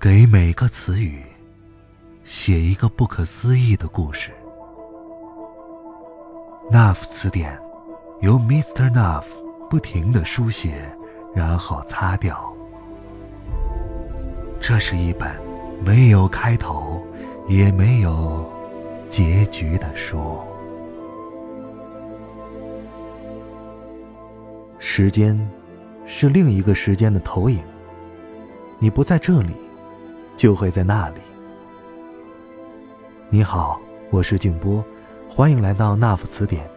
[0.00, 1.24] 给每个词语
[2.22, 4.30] 写一个不可思议的故事。
[6.70, 7.58] 那副词典
[8.20, 8.92] 由 Mr.
[8.92, 9.24] Nuff
[9.68, 10.88] 不停的书写，
[11.34, 12.40] 然后擦掉。
[14.60, 15.34] 这是一本
[15.84, 17.04] 没有开头，
[17.48, 18.48] 也没有
[19.10, 20.38] 结局的书。
[24.78, 25.36] 时间
[26.06, 27.60] 是另一个时间的投影。
[28.78, 29.56] 你不在这里。
[30.38, 31.20] 就会在那里。
[33.28, 34.84] 你好，我是静波，
[35.28, 36.70] 欢迎来到 Nuff 词典。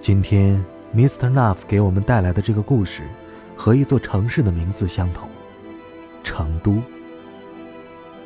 [0.00, 1.30] 今天，Mr.
[1.30, 3.02] Nuff 给我们带来的这个故事，
[3.54, 5.28] 和一座城市的名字相同——
[6.24, 6.80] 成都。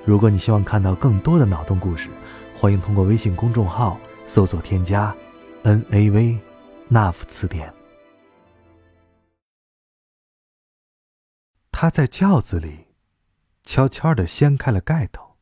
[0.04, 2.08] 如果你希望看到更多的脑洞故事，
[2.56, 5.12] 欢迎通过微信公众号搜索添加
[5.64, 6.38] “N-A-V
[6.88, 7.74] Nuff 词典”。
[11.72, 12.86] 他在轿子里。
[13.68, 15.36] 悄悄地掀开了盖头，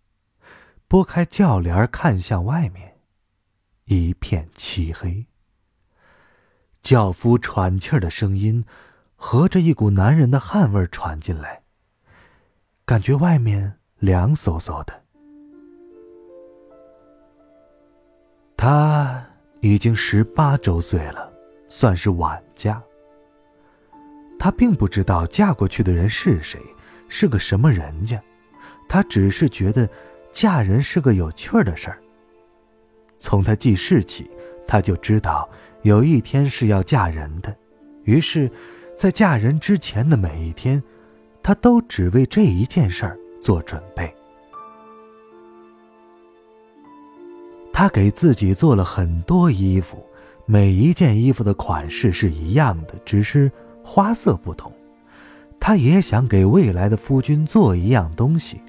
[0.88, 2.96] 拨开轿帘，看向外面，
[3.84, 5.24] 一片漆黑。
[6.83, 8.64] 轿夫喘气儿的声音，
[9.14, 11.62] 和着一股男人的汗味传进来，
[12.84, 15.05] 感觉外面凉飕飕的。
[18.56, 19.24] 他
[19.61, 21.33] 已经十八周岁了，
[21.68, 22.83] 算是晚嫁。
[24.36, 26.61] 他并不知道嫁过去的人是谁。
[27.08, 28.20] 是个什么人家？
[28.88, 29.88] 她只是觉得
[30.32, 31.98] 嫁人是个有趣儿的事儿。
[33.18, 34.30] 从她记事起，
[34.66, 35.48] 她就知道
[35.82, 37.54] 有一天是要嫁人的。
[38.04, 38.50] 于是，
[38.96, 40.82] 在嫁人之前的每一天，
[41.42, 44.14] 她都只为这一件事儿做准备。
[47.72, 50.04] 她给自己做了很多衣服，
[50.44, 53.50] 每一件衣服的款式是一样的，只是
[53.82, 54.72] 花色不同。
[55.67, 58.61] 他也想给未来的夫君做一样东西，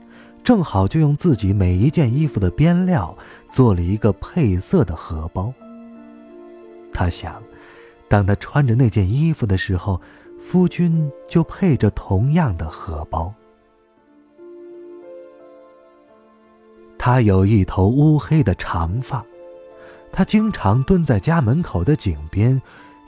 [0.44, 3.16] 正好就用自己每一件衣服的边料
[3.52, 5.54] 做了一个配色的荷包。
[6.92, 7.40] 他想，
[8.10, 10.02] 当他穿着那件衣服的时候，
[10.40, 13.32] 夫君就配着同样的荷包。
[16.98, 19.24] 他有一头乌黑的长发，
[20.12, 22.60] 他经常蹲在家门口的井边，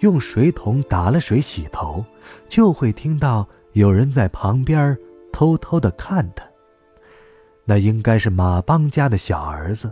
[0.02, 2.06] 用水桶打了水洗头，
[2.48, 3.48] 就会听到。
[3.80, 4.98] 有人在旁边
[5.32, 6.44] 偷偷的看他。
[7.64, 9.90] 那应该是马帮家的小儿子，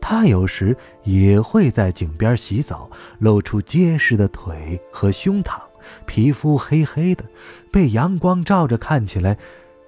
[0.00, 5.60] 他有时也会在井边洗澡，露出结实的腿和胸膛，
[6.06, 7.24] 皮肤黑黑的，
[7.70, 9.36] 被阳光照着，看起来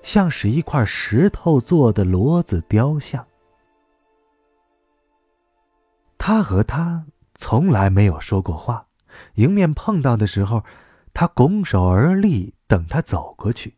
[0.02, 3.24] 像是一块石头做的骡子雕像。
[6.18, 8.84] 他和他从来没有说过话，
[9.36, 10.62] 迎面碰到的时候，
[11.18, 12.54] 他拱手而立。
[12.68, 13.76] 等他走过去，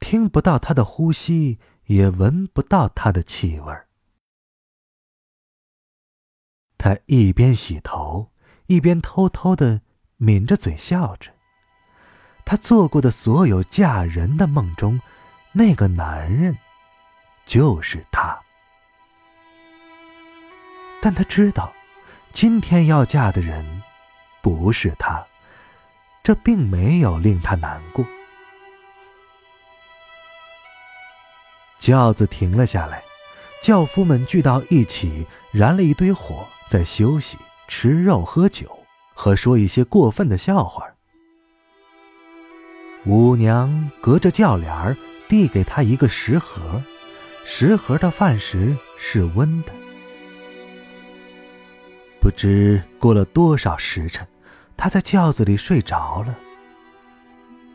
[0.00, 3.72] 听不到他的呼吸，也闻不到他的气味。
[6.76, 8.32] 他一边洗头，
[8.66, 9.82] 一边偷偷的
[10.16, 11.30] 抿着嘴笑着。
[12.44, 15.00] 他做过的所有嫁人的梦中，
[15.52, 16.58] 那个男人
[17.44, 18.36] 就是他。
[21.02, 21.72] 但他知道，
[22.32, 23.82] 今天要嫁的人
[24.42, 25.27] 不是他。
[26.22, 28.04] 这并没有令他难过。
[31.78, 33.02] 轿子停了下来，
[33.62, 38.84] 轿夫们聚到一起，燃了一堆火，在休息、吃肉、喝酒
[39.14, 40.86] 和说一些过分的笑话。
[43.06, 44.96] 舞娘隔着轿帘儿
[45.28, 46.82] 递给他一个食盒，
[47.44, 49.72] 食盒的饭食是温的。
[52.20, 54.26] 不知过了多少时辰。
[54.78, 56.38] 他在轿子里睡着了。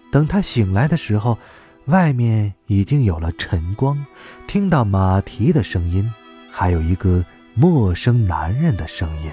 [0.10, 1.38] 等他醒来的时候，
[1.86, 4.04] 外面已经有了晨光，
[4.48, 6.10] 听到马蹄的声音，
[6.50, 9.30] 还有一个陌生男人的声音。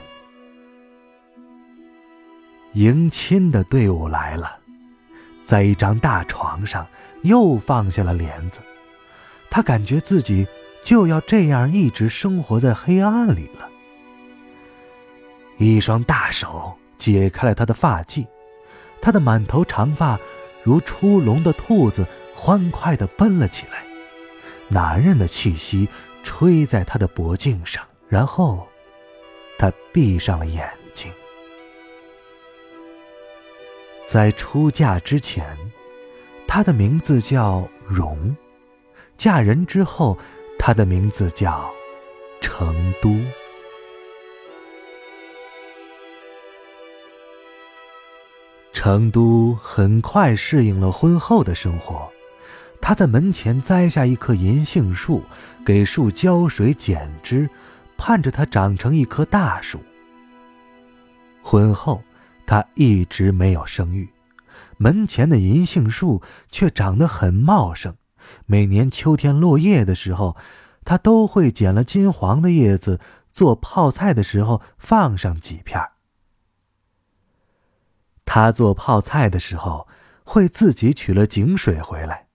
[2.72, 4.58] 迎亲的队伍来了，
[5.44, 6.84] 在一张大床上
[7.22, 8.58] 又放下了帘子。
[9.48, 10.46] 他感觉自己
[10.82, 13.68] 就要这样一直生活在黑暗里了。
[15.58, 16.76] 一双大手。
[17.00, 18.26] 解开了他的发髻，
[19.00, 20.20] 他的满头长发
[20.62, 23.82] 如出笼的兔子，欢快地奔了起来。
[24.68, 25.88] 男人的气息
[26.22, 28.68] 吹在他的脖颈上，然后
[29.58, 31.10] 他闭上了眼睛。
[34.06, 35.56] 在出嫁之前，
[36.46, 38.34] 她的名字叫荣；
[39.16, 40.18] 嫁人之后，
[40.58, 41.70] 她的名字叫
[42.40, 43.08] 成都。
[48.82, 52.10] 成都很快适应了婚后的生活，
[52.80, 55.22] 他在门前栽下一棵银杏树，
[55.66, 57.46] 给树浇水剪枝，
[57.98, 59.78] 盼着它长成一棵大树。
[61.42, 62.02] 婚后，
[62.46, 64.08] 他一直没有生育，
[64.78, 67.94] 门前的银杏树却长得很茂盛。
[68.46, 70.38] 每年秋天落叶的时候，
[70.86, 72.98] 他都会剪了金黄的叶子，
[73.30, 75.78] 做泡菜的时候放上几片。
[78.32, 79.88] 他做泡菜的时候，
[80.22, 82.28] 会自己取了井水回来，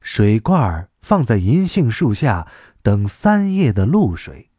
[0.00, 2.48] 水罐儿放在银杏树下
[2.82, 4.50] 等三夜的露水，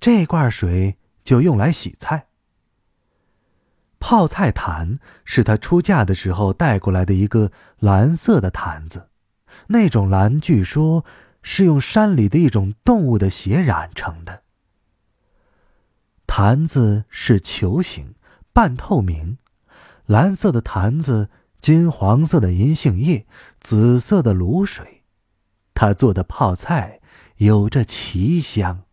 [0.00, 2.28] 这罐水就用来洗菜。
[3.98, 9.10] 泡菜坛是他出嫁的时候带过来的一个蓝色的坛子。
[9.66, 11.04] 那种蓝，据说
[11.42, 14.40] 是用山里的一种动物的血染成的。
[16.26, 18.14] 坛子是球形，
[18.54, 19.36] 半透明，
[20.06, 21.30] 蓝色的坛子，
[21.60, 23.26] 金黄色的银杏叶，
[23.60, 25.04] 紫色的卤水。
[25.74, 27.00] 他做的泡菜
[27.36, 28.84] 有着奇香。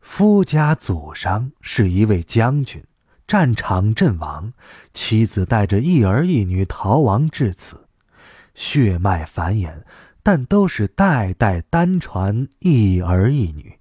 [0.00, 2.84] 夫家祖上是一位将军。
[3.26, 4.52] 战场阵亡，
[4.92, 7.86] 妻子带着一儿一女逃亡至此，
[8.56, 9.84] 血脉繁衍，
[10.20, 13.78] 但都是代代单传一儿一女。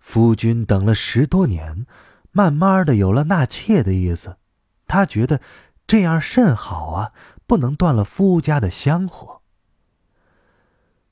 [0.00, 1.86] 夫君等了十多年，
[2.34, 4.36] 慢慢的有了纳妾的意思，
[4.86, 5.40] 他觉得
[5.86, 7.12] 这样甚好啊，
[7.46, 9.40] 不能断了夫家的香火。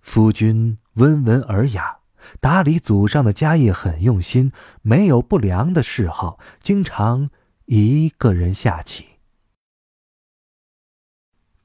[0.02, 2.00] 夫君温文尔雅。
[2.38, 7.30] 打理祖上的家业很用心，没有不良的嗜好，经常
[7.64, 9.18] 一个人下棋。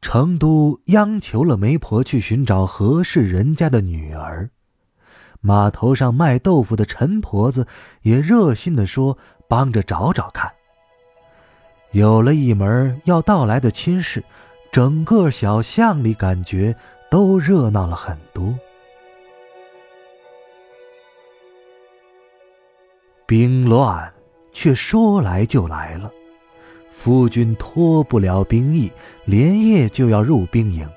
[0.02, 4.50] 成都央求了媒婆去寻找合适人家的女儿，
[5.42, 7.68] 码头上卖豆腐的陈婆子
[8.02, 10.52] 也热心的说：“帮着找找看。”
[11.92, 14.24] 有了一门要到来的亲事，
[14.72, 16.76] 整个小巷里感觉
[17.10, 18.54] 都热闹了很多。
[23.26, 24.14] 兵乱，
[24.52, 26.12] 却说来就来了。
[26.92, 28.92] 夫君脱不了兵役，
[29.26, 30.90] 连夜就要入兵营。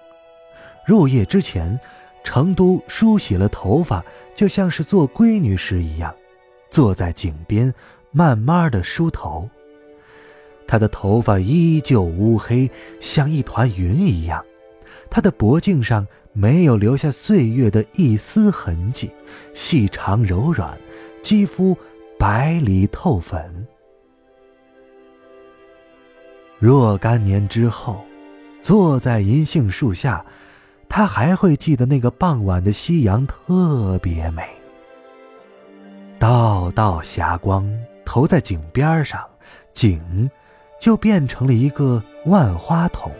[0.87, 1.79] 入夜之前，
[2.25, 4.05] 成都梳洗了头发，
[4.35, 6.15] 就像是做闺女时一样，
[6.69, 7.73] 坐在井边，
[8.13, 9.49] 慢慢的梳头。
[10.67, 12.71] 她的头发依旧乌黑，
[13.01, 14.45] 像一团云一样。
[15.09, 19.11] 她的脖颈上没有留下岁月的一丝痕迹，
[19.55, 20.79] 细长柔软，
[21.23, 21.77] 肌肤。
[22.19, 23.67] 白里透粉。
[26.59, 28.05] 若干年之后，
[28.61, 30.23] 坐在银杏树下，
[30.87, 34.43] 他还会记得那个傍晚的夕阳特别美。
[36.19, 37.67] 道道霞光
[38.11, 39.25] 投在井边上，
[39.73, 40.29] 井
[40.81, 43.13] 就变成了一个万花筒。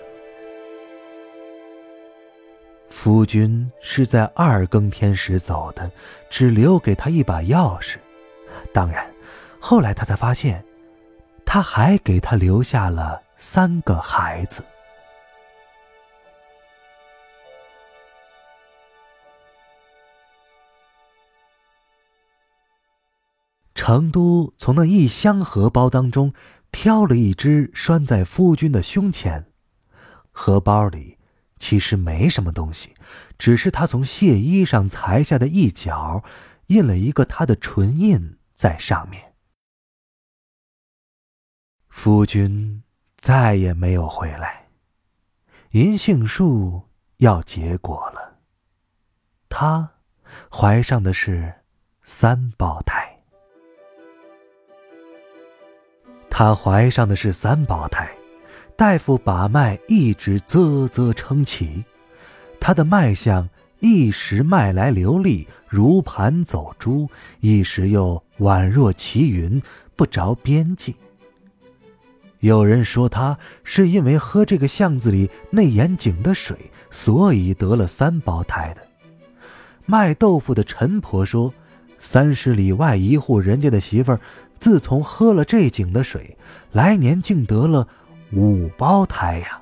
[2.89, 5.89] 夫君是在二更天时走的，
[6.29, 7.99] 只留给他一把钥匙。
[8.73, 9.09] 当然，
[9.61, 10.65] 后来他才发现，
[11.45, 14.61] 他还给他留下了三个孩子。
[23.81, 26.35] 成都从那一箱荷包当中
[26.71, 29.51] 挑了一只拴在夫君的胸前，
[30.33, 31.17] 荷包里
[31.57, 32.93] 其实没什么东西，
[33.39, 36.23] 只是他从亵衣上裁下的一角，
[36.67, 38.37] 印了一个他的唇印。
[38.53, 39.33] 在上面，
[41.89, 42.83] 夫君
[43.17, 44.69] 再也没有回来。
[45.71, 46.83] 银杏树
[47.17, 48.41] 要结果了，
[49.49, 49.93] 她
[50.53, 51.63] 怀上的是
[52.03, 53.20] 三胞胎。
[56.41, 58.09] 她怀上的是三胞胎，
[58.75, 61.85] 大夫把脉一直啧啧称奇，
[62.59, 63.47] 她的脉象。
[63.81, 67.07] 一时脉来流利，如盘走珠；
[67.41, 69.61] 一时又宛若齐云，
[69.95, 70.97] 不着边际。
[72.39, 76.57] 有人说他是因为喝这个巷子里内眼井的水，
[76.91, 78.81] 所以得了三胞胎的。
[79.85, 81.53] 卖豆腐的陈婆说，
[81.99, 84.21] 三十里外一户人家的媳妇儿，
[84.61, 86.37] 自从喝了这井的水，
[86.71, 87.89] 来年竟得了
[88.33, 89.61] 五胞胎呀。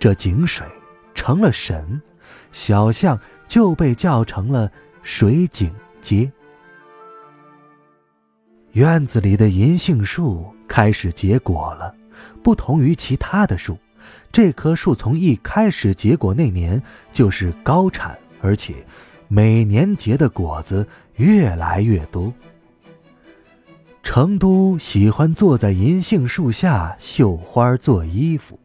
[0.00, 0.66] 这井水
[1.14, 2.02] 成了神。
[2.52, 4.70] 小巷就被叫成了
[5.02, 5.70] 水井
[6.00, 6.30] 街。
[8.72, 11.94] 院子里的银杏树开始结果了，
[12.42, 13.76] 不同于其他的树，
[14.32, 16.80] 这棵树从一开始结果那年
[17.12, 18.74] 就是高产，而且
[19.28, 22.32] 每年结的果子越来越多。
[24.04, 28.60] 成都喜欢坐在银杏树下绣花做衣服，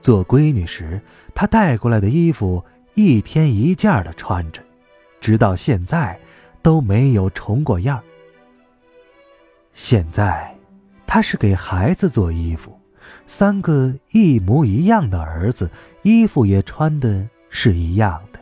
[0.00, 1.00] 做闺女时，
[1.32, 2.62] 她带过来的衣服
[2.94, 4.60] 一天一件的穿着，
[5.20, 6.18] 直到现在
[6.60, 8.02] 都没有重过样。
[9.72, 10.54] 现在，
[11.06, 12.78] 她是给孩子做衣服，
[13.28, 15.70] 三个一模一样的儿子，
[16.02, 18.40] 衣服也穿的是一样的。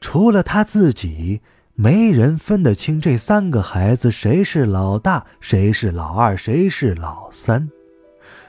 [0.00, 1.40] 除了他自己，
[1.78, 7.68] 没人分得清这三个孩子谁是老大，谁是老二，谁是老三。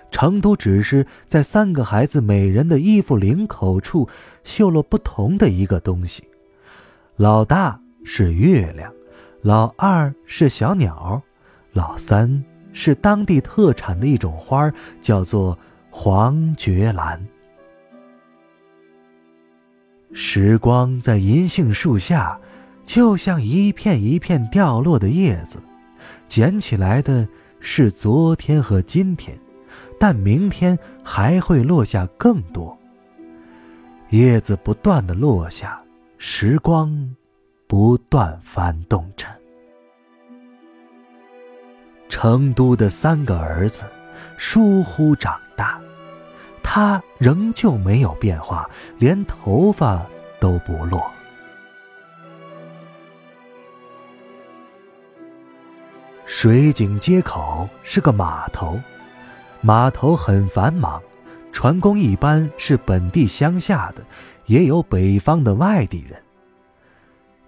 [0.10, 4.08] 成都只是在三个孩子每人的衣服领口处
[4.46, 6.24] 绣了不同的一个东西。
[7.18, 8.90] 老大是月亮，
[9.42, 11.22] 老二是小鸟，
[11.74, 12.42] 老三
[12.72, 17.22] 是当地特产的一种花，叫做黄觉兰。
[20.14, 22.40] 时光在银杏树下，
[22.88, 25.60] 就像一片一片掉落的叶子，
[26.30, 27.28] 捡起来的
[27.60, 29.38] 是昨天和今天。
[30.00, 32.76] 但明天还会落下更多。
[34.10, 35.80] 叶子不断的落下，
[36.18, 37.16] 时光
[37.68, 39.28] 不断翻动着。
[42.08, 43.84] 成都的三个儿子
[44.38, 45.80] 疏忽长大，
[46.64, 50.06] 他仍旧没有变化，连头发
[50.40, 51.12] 都不落。
[56.28, 58.78] 水井街口是个码头。
[59.62, 61.02] 码头很繁忙，
[61.54, 64.04] 船工一般是本地乡下的，
[64.46, 66.22] 也有北方的外地人。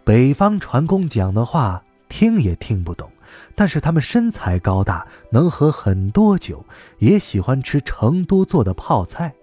[0.05, 3.11] 北方船工讲的话听也听不懂，
[3.53, 6.65] 但是他们身材高大，能喝很多酒，
[6.99, 9.33] 也喜欢吃成都做的泡菜。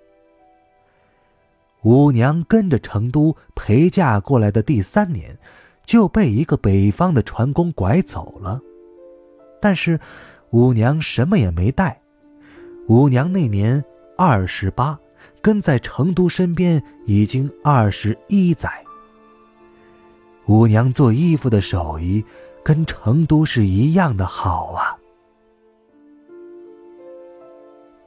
[1.83, 5.39] 五娘跟着成都陪嫁过来的第三年，
[5.85, 8.61] 就被一个北方的船工拐走了，
[9.67, 9.99] 但是
[10.51, 12.01] 五娘什么也没带。
[12.87, 13.85] 五娘那年
[14.17, 14.97] 二十八，
[15.43, 18.71] 跟在成都身边已经二十一载。
[20.47, 22.25] 五娘做衣服的手艺
[22.63, 24.97] 跟成都是一样的好啊。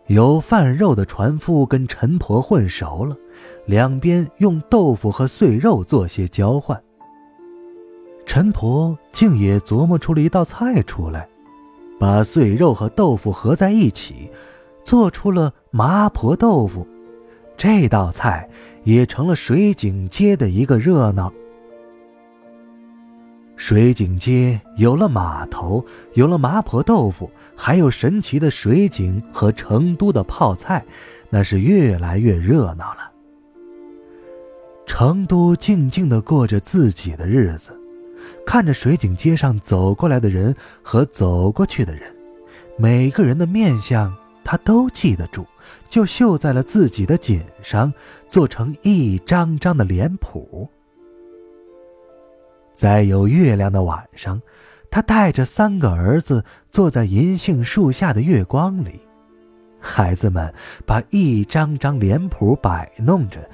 [0.08, 3.18] 有贩肉的船夫跟陈婆混熟了，
[3.66, 6.82] 两边用豆腐和碎肉做些交换。
[8.26, 11.28] 陈婆竟也琢磨出了一道菜出来，
[12.00, 14.32] 把碎肉和豆腐合在一起。
[14.86, 16.88] 做出了麻婆豆腐，
[17.56, 18.50] 这道菜
[18.86, 21.32] 也成了水井街的一个热闹。
[23.56, 30.84] 水井街有了码头，有了麻婆豆腐，还有神奇的水井和成都的泡菜，
[31.30, 33.12] 那是越来越热闹了。
[34.88, 37.79] 成都静静地过着自己的日子，
[38.46, 42.04] 看着水井街上走过来的人和走过去的人，
[42.78, 44.16] 每个人的面相。
[44.42, 45.46] 他都记得住，
[45.90, 47.94] 就绣在了自己的锦上，
[48.28, 50.68] 做成一张张的脸谱。
[52.74, 54.42] 在有月亮的晚上，
[54.90, 59.00] 他带着三个儿子坐在银杏树下的月光里，
[59.80, 60.52] 孩子们
[60.84, 63.48] 把一张张脸谱摆弄着，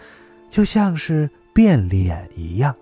[0.50, 2.74] 就像是变脸一样。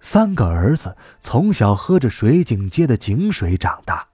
[0.00, 4.08] 三个儿子从小喝着水井街的井水长大。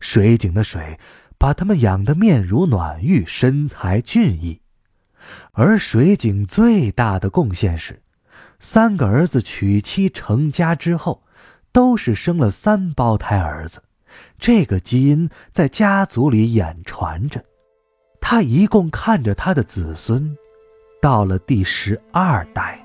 [0.00, 0.98] 水井的水
[1.38, 4.60] 把他们养得面如暖玉，身材俊逸。
[5.52, 8.02] 而水井最大的贡献是，
[8.58, 11.22] 三个儿子娶妻成家之后，
[11.72, 13.82] 都是生了三胞胎儿子。
[14.38, 17.42] 这个基因在家族里演传着。
[18.20, 20.36] 他一共看着他的子孙，
[21.00, 22.83] 到了第十二代。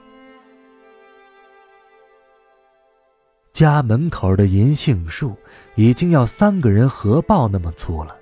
[3.60, 5.36] 家门口的银杏树
[5.76, 8.16] 已经要三个人合抱那么粗了。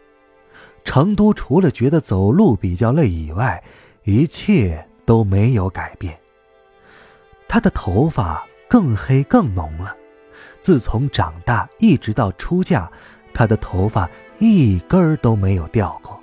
[0.84, 3.64] 成都除了觉得走路比较累以外，
[4.04, 6.18] 一切都没有改变。
[7.48, 9.96] 他的头发更黑更浓了。
[10.60, 12.92] 自从长大一直到出嫁，
[13.32, 16.20] 他的头发一根儿都没有掉过。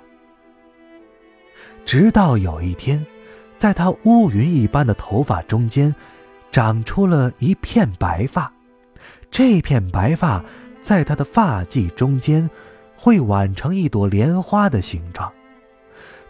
[1.85, 3.05] 直到有一天，
[3.57, 5.95] 在他乌云一般的头发中间，
[6.51, 8.51] 长出了一片白发。
[9.37, 10.41] 这片白发，
[10.81, 12.49] 在他的发髻中间，
[12.95, 15.29] 会挽成一朵莲花的形状。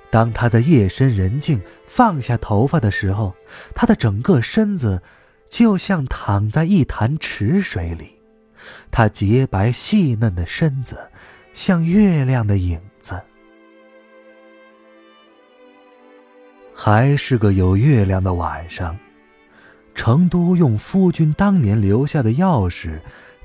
[0.10, 3.36] 当他在夜深人静放下头发的时候，
[3.76, 5.00] 他的整个身子
[5.48, 8.16] 就像躺在一潭池水里，
[8.90, 10.98] 他洁白细嫩的身子，
[11.54, 13.22] 像月亮的影子。
[16.74, 18.98] 还是个有月亮的晚上。
[19.96, 23.00] 成都用夫君当年留下的钥匙，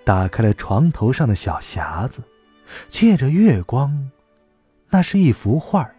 [0.05, 2.21] 打开了床头上的小匣子，
[2.89, 4.11] 借着月光，
[4.91, 5.95] 那是一幅画儿。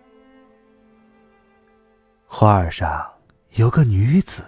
[2.27, 3.03] 画上
[3.55, 4.43] 有个女子，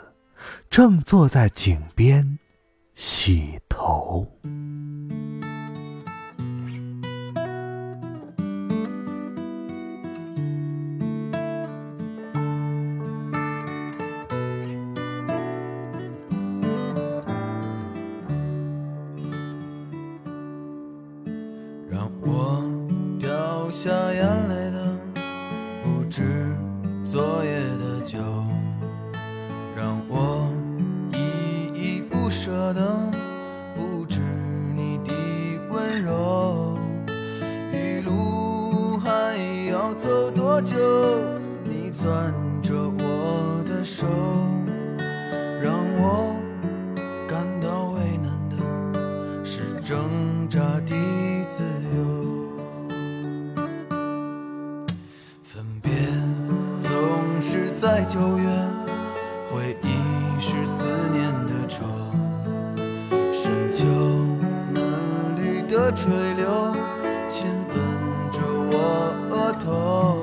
[0.69, 2.38] 正坐在井边
[2.93, 4.27] 洗头。
[23.83, 24.62] 下眼泪
[57.95, 58.50] 在九月，
[59.51, 61.85] 回忆是思念的愁。
[63.31, 63.85] 深秋，
[64.73, 66.73] 嫩绿的垂柳
[67.27, 67.77] 亲吻
[68.31, 70.23] 着我额头。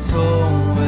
[0.00, 0.87] 从未